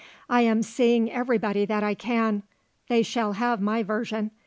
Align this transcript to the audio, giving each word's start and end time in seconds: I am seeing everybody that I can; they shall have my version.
I 0.27 0.41
am 0.41 0.63
seeing 0.63 1.11
everybody 1.11 1.63
that 1.63 1.83
I 1.83 1.93
can; 1.93 2.41
they 2.89 3.03
shall 3.03 3.33
have 3.33 3.61
my 3.61 3.83
version. 3.83 4.31